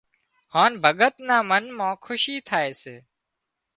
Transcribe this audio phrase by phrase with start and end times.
[0.53, 2.95] هانَ ڀڳت نا منَ مان کُشي ٿائي سي